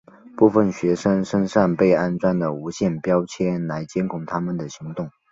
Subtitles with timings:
[0.35, 5.11] 部分学生身上被安装了无线标签来监控他们的行动。